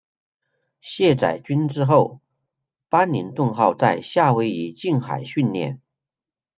[0.81, 2.21] 卸载军资后
[2.89, 5.79] 班宁顿号在夏威夷近海训练。